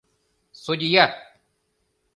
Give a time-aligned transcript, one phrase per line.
[0.63, 1.05] Судья!